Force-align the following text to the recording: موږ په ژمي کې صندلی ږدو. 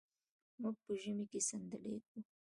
موږ 0.61 0.75
په 0.85 0.91
ژمي 1.01 1.25
کې 1.31 1.39
صندلی 1.49 1.93
ږدو. 2.03 2.19